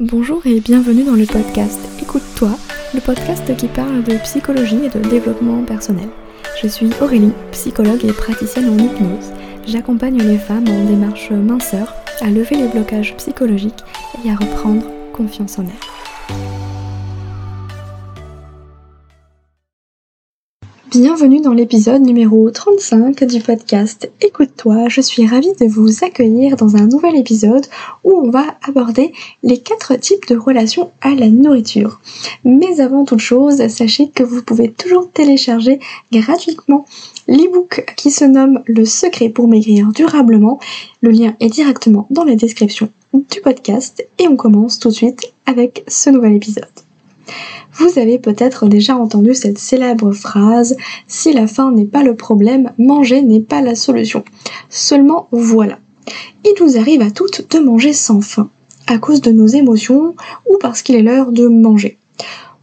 [0.00, 2.50] Bonjour et bienvenue dans le podcast Écoute-toi,
[2.94, 6.08] le podcast qui parle de psychologie et de développement personnel.
[6.60, 9.32] Je suis Aurélie, psychologue et praticienne en hypnose.
[9.68, 13.84] J'accompagne les femmes en démarche minceur à lever les blocages psychologiques
[14.24, 15.93] et à reprendre confiance en elles.
[20.96, 24.88] Bienvenue dans l'épisode numéro 35 du podcast Écoute-toi.
[24.88, 27.66] Je suis ravie de vous accueillir dans un nouvel épisode
[28.04, 31.98] où on va aborder les quatre types de relations à la nourriture.
[32.44, 35.80] Mais avant toute chose, sachez que vous pouvez toujours télécharger
[36.12, 36.84] gratuitement
[37.26, 40.60] l'ebook qui se nomme Le secret pour maigrir durablement.
[41.00, 45.32] Le lien est directement dans la description du podcast et on commence tout de suite
[45.46, 46.83] avec ce nouvel épisode.
[47.74, 50.76] Vous avez peut-être déjà entendu cette célèbre phrase
[51.08, 54.24] Si la faim n'est pas le problème, manger n'est pas la solution.
[54.68, 55.78] Seulement voilà.
[56.44, 58.48] Il nous arrive à toutes de manger sans faim,
[58.86, 60.14] à cause de nos émotions
[60.48, 61.98] ou parce qu'il est l'heure de manger.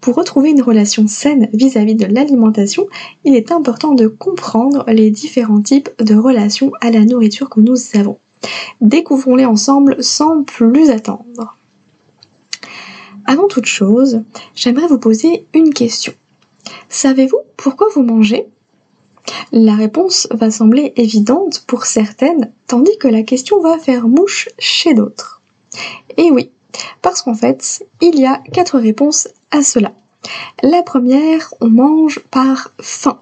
[0.00, 2.86] Pour retrouver une relation saine vis-à-vis de l'alimentation,
[3.24, 7.76] il est important de comprendre les différents types de relations à la nourriture que nous
[7.94, 8.18] avons.
[8.80, 11.57] Découvrons-les ensemble sans plus attendre.
[13.28, 14.22] Avant toute chose,
[14.54, 16.14] j'aimerais vous poser une question.
[16.88, 18.46] Savez-vous pourquoi vous mangez?
[19.52, 24.94] La réponse va sembler évidente pour certaines, tandis que la question va faire mouche chez
[24.94, 25.42] d'autres.
[26.16, 26.50] Et oui,
[27.02, 29.92] parce qu'en fait, il y a quatre réponses à cela.
[30.62, 33.20] La première, on mange par faim.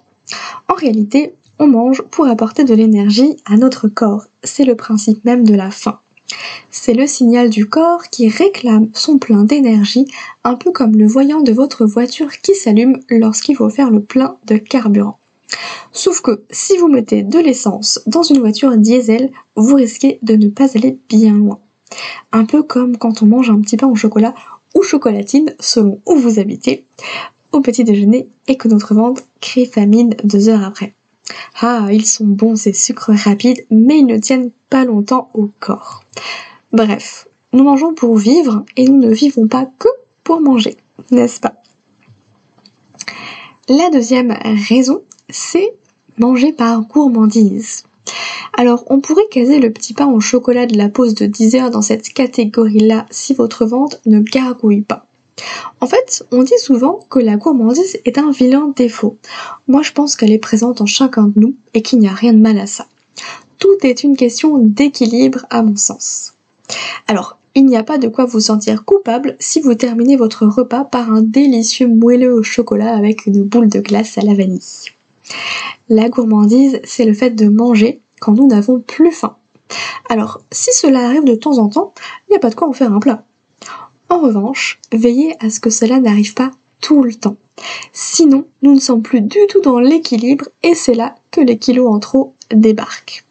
[0.68, 4.26] En réalité, on mange pour apporter de l'énergie à notre corps.
[4.44, 5.98] C'est le principe même de la faim.
[6.70, 10.06] C'est le signal du corps qui réclame son plein d'énergie,
[10.44, 14.36] un peu comme le voyant de votre voiture qui s'allume lorsqu'il faut faire le plein
[14.46, 15.18] de carburant.
[15.92, 20.48] Sauf que si vous mettez de l'essence dans une voiture diesel, vous risquez de ne
[20.48, 21.58] pas aller bien loin.
[22.32, 24.34] Un peu comme quand on mange un petit pain au chocolat
[24.74, 26.84] ou chocolatine selon où vous habitez
[27.52, 30.92] au petit déjeuner et que notre ventre crée famine deux heures après.
[31.60, 36.04] Ah, ils sont bons ces sucres rapides, mais ils ne tiennent pas longtemps au corps.
[36.72, 39.88] Bref, nous mangeons pour vivre et nous ne vivons pas que
[40.24, 40.76] pour manger,
[41.10, 41.54] n'est-ce pas?
[43.68, 44.36] La deuxième
[44.68, 45.74] raison, c'est
[46.18, 47.84] manger par gourmandise.
[48.56, 51.70] Alors, on pourrait caser le petit pain au chocolat de la pause de 10 heures
[51.70, 55.05] dans cette catégorie-là si votre ventre ne gargouille pas.
[55.80, 59.16] En fait, on dit souvent que la gourmandise est un vilain défaut.
[59.68, 62.32] Moi, je pense qu'elle est présente en chacun de nous et qu'il n'y a rien
[62.32, 62.86] de mal à ça.
[63.58, 66.34] Tout est une question d'équilibre à mon sens.
[67.06, 70.84] Alors, il n'y a pas de quoi vous sentir coupable si vous terminez votre repas
[70.84, 74.60] par un délicieux moelleux au chocolat avec une boule de glace à la vanille.
[75.88, 79.36] La gourmandise, c'est le fait de manger quand nous n'avons plus faim.
[80.08, 81.94] Alors, si cela arrive de temps en temps,
[82.28, 83.24] il n'y a pas de quoi en faire un plat.
[84.08, 87.36] En revanche, veillez à ce que cela n'arrive pas tout le temps.
[87.92, 91.92] Sinon, nous ne sommes plus du tout dans l'équilibre et c'est là que les kilos
[91.92, 93.24] en trop débarquent.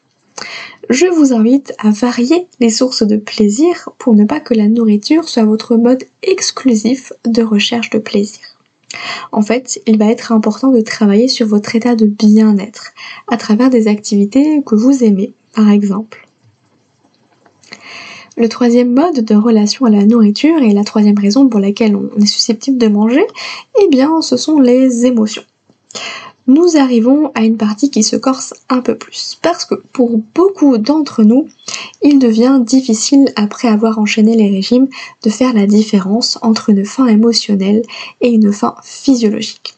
[0.89, 5.27] Je vous invite à varier les sources de plaisir pour ne pas que la nourriture
[5.27, 8.41] soit votre mode exclusif de recherche de plaisir.
[9.31, 12.93] En fait, il va être important de travailler sur votre état de bien-être
[13.27, 16.24] à travers des activités que vous aimez, par exemple.
[18.37, 22.09] Le troisième mode de relation à la nourriture et la troisième raison pour laquelle on
[22.21, 23.25] est susceptible de manger,
[23.81, 25.43] eh bien, ce sont les émotions.
[26.47, 30.77] Nous arrivons à une partie qui se corse un peu plus, parce que pour beaucoup
[30.77, 31.47] d'entre nous,
[32.01, 34.89] il devient difficile, après avoir enchaîné les régimes,
[35.23, 37.83] de faire la différence entre une faim émotionnelle
[38.19, 39.75] et une faim physiologique.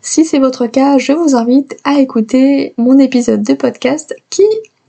[0.00, 4.46] Si c'est votre cas, je vous invite à écouter mon épisode de podcast qui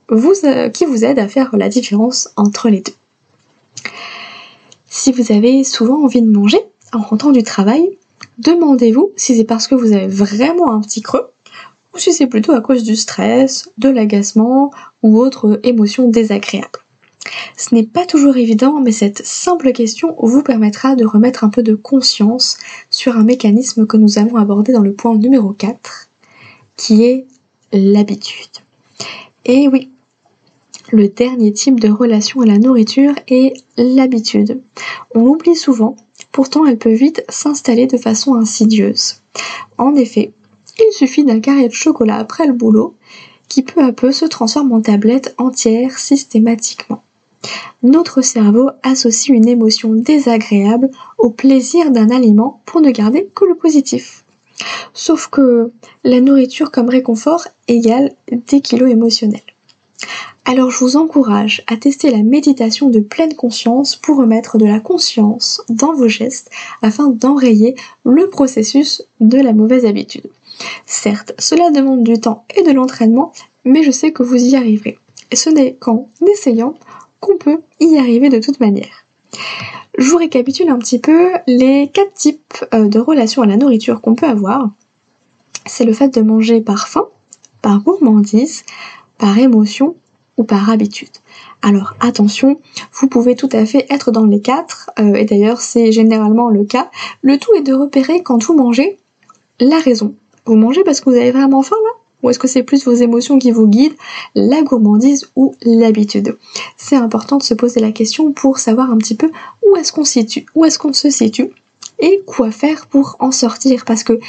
[0.08, 2.94] vous, euh, qui vous aide à faire la différence entre les deux.
[4.90, 6.60] Si vous avez souvent envie de manger
[6.94, 7.98] en rentrant du travail,
[8.40, 11.32] demandez-vous si c'est parce que vous avez vraiment un petit creux
[11.94, 14.72] ou si c'est plutôt à cause du stress, de l'agacement
[15.04, 16.80] ou autre émotion désagréable.
[17.58, 21.63] Ce n'est pas toujours évident, mais cette simple question vous permettra de remettre un peu
[21.63, 22.57] de conscience
[22.90, 26.10] sur un mécanisme que nous allons aborder dans le point numéro 4,
[26.75, 27.25] qui est
[27.74, 28.50] l'habitude.
[29.46, 29.92] Et oui,
[30.92, 34.62] le dernier type de relation à la nourriture est l'habitude.
[35.13, 35.95] On l'oublie souvent,
[36.31, 39.22] pourtant elle peut vite s'installer de façon insidieuse.
[39.78, 40.31] En effet,
[40.80, 42.95] il suffit d'un carré de chocolat après le boulot
[43.48, 47.01] qui peu à peu se transforme en tablette entière systématiquement.
[47.84, 53.56] Notre cerveau associe une émotion désagréable au plaisir d'un aliment pour ne garder que le
[53.56, 54.25] positif.
[54.94, 55.72] Sauf que
[56.04, 59.42] la nourriture comme réconfort égale des kilos émotionnels.
[60.50, 64.80] Alors je vous encourage à tester la méditation de pleine conscience pour remettre de la
[64.80, 66.50] conscience dans vos gestes
[66.82, 70.30] afin d'enrayer le processus de la mauvaise habitude.
[70.86, 73.34] Certes, cela demande du temps et de l'entraînement,
[73.66, 74.98] mais je sais que vous y arriverez.
[75.32, 76.76] Et ce n'est qu'en essayant
[77.20, 79.06] qu'on peut y arriver de toute manière.
[79.98, 84.00] Je vous récapitule un petit peu les quatre types euh, de relations à la nourriture
[84.00, 84.70] qu'on peut avoir.
[85.66, 87.08] C'est le fait de manger par faim,
[87.62, 88.64] par gourmandise,
[89.18, 89.98] par émotion
[90.38, 91.10] ou par habitude.
[91.62, 92.60] Alors attention,
[92.94, 96.63] vous pouvez tout à fait être dans les quatre, euh, et d'ailleurs c'est généralement le
[96.63, 96.89] cas.
[97.22, 98.98] Le tout est de repérer quand vous mangez
[99.60, 100.16] la raison.
[100.45, 101.92] Vous mangez parce que vous avez vraiment faim là?
[102.24, 103.95] Ou est-ce que c'est plus vos émotions qui vous guident,
[104.34, 106.38] la gourmandise ou l'habitude?
[106.75, 109.30] C'est important de se poser la question pour savoir un petit peu
[109.63, 109.94] où est-ce
[110.56, 111.51] où est-ce qu'on se situe
[112.00, 114.19] et quoi faire pour en sortir parce que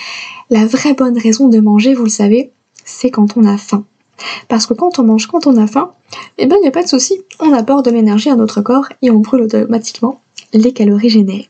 [0.50, 2.50] la vraie bonne raison de manger, vous le savez,
[2.84, 3.84] c'est quand on a faim.
[4.48, 5.92] Parce que quand on mange quand on a faim,
[6.38, 8.88] eh ben il n'y a pas de souci, on apporte de l'énergie à notre corps
[9.02, 10.20] et on brûle automatiquement
[10.52, 11.48] les calories générées.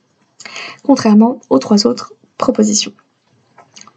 [0.82, 2.92] Contrairement aux trois autres propositions,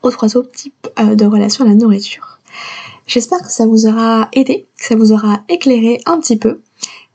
[0.03, 2.39] aux trois autres types euh, de relations à la nourriture.
[3.07, 6.61] J'espère que ça vous aura aidé, que ça vous aura éclairé un petit peu.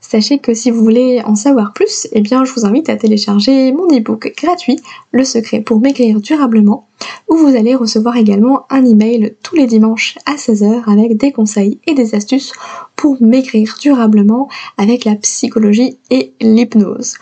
[0.09, 3.73] Sachez que si vous voulez en savoir plus, eh bien je vous invite à télécharger
[3.73, 4.79] mon ebook gratuit,
[5.11, 6.87] Le secret pour maigrir durablement,
[7.27, 11.79] où vous allez recevoir également un email tous les dimanches à 16h avec des conseils
[11.87, 12.53] et des astuces
[12.95, 17.15] pour maigrir durablement avec la psychologie et l'hypnose.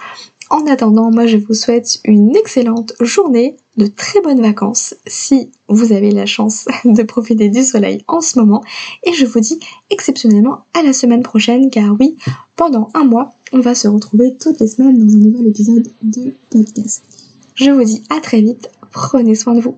[0.50, 5.92] En attendant, moi je vous souhaite une excellente journée, de très bonnes vacances si vous
[5.92, 8.64] avez la chance de profiter du soleil en ce moment.
[9.04, 9.60] Et je vous dis
[9.90, 12.16] exceptionnellement à la semaine prochaine car oui,
[12.56, 16.34] pendant un mois, on va se retrouver toutes les semaines dans un nouvel épisode de
[16.50, 17.04] podcast.
[17.56, 19.76] Je vous dis à très vite, prenez soin de vous.